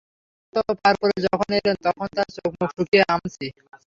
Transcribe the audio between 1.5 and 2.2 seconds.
এলেন তখন